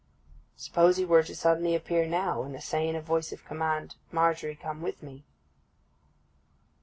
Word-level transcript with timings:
'Suppose 0.55 0.97
he 0.97 1.05
were 1.05 1.21
to 1.21 1.35
suddenly 1.35 1.75
appear 1.75 2.07
now, 2.07 2.41
and 2.41 2.59
say 2.63 2.87
in 2.87 2.95
a 2.95 3.01
voice 3.03 3.31
of 3.31 3.45
command, 3.45 3.97
"Margery, 4.11 4.55
come 4.55 4.81
with 4.81 5.03
me!" 5.03 5.25